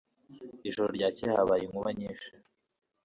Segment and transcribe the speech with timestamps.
[0.67, 2.29] Ijoro ryakeye habaye inkuba nyinshi.